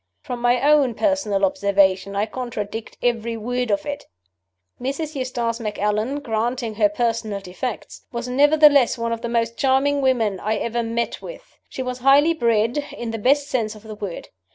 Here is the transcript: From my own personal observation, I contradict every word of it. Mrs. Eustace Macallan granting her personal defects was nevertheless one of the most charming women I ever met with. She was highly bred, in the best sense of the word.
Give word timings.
From 0.23 0.41
my 0.41 0.59
own 0.61 0.95
personal 0.95 1.45
observation, 1.45 2.15
I 2.15 2.25
contradict 2.25 2.97
every 3.03 3.37
word 3.37 3.69
of 3.69 3.85
it. 3.85 4.07
Mrs. 4.81 5.13
Eustace 5.13 5.59
Macallan 5.59 6.21
granting 6.21 6.73
her 6.73 6.89
personal 6.89 7.39
defects 7.39 8.01
was 8.11 8.27
nevertheless 8.27 8.97
one 8.97 9.13
of 9.13 9.21
the 9.21 9.29
most 9.29 9.57
charming 9.57 10.01
women 10.01 10.39
I 10.39 10.55
ever 10.55 10.81
met 10.81 11.21
with. 11.21 11.55
She 11.69 11.83
was 11.83 11.99
highly 11.99 12.33
bred, 12.33 12.79
in 12.97 13.11
the 13.11 13.19
best 13.19 13.47
sense 13.47 13.75
of 13.75 13.83
the 13.83 13.93
word. 13.93 14.29